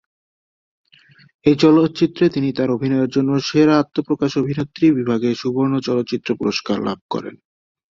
এই 1.45 1.55
চলচ্চিত্রে 1.55 2.25
তিনি 2.29 2.49
তাঁর 2.51 2.69
অভিনয়ের 2.71 3.09
জন্য 3.09 3.31
"সেরা 3.47 3.73
আত্মপ্রকাশ 3.77 4.31
অভিনেত্রী" 4.37 4.85
বিভাগে 4.91 5.29
সুবর্ণ 5.35 5.73
চলচ্চিত্র 5.87 6.29
পুরস্কার 6.35 6.77
লাভ 6.87 6.99
করেন। 7.09 7.35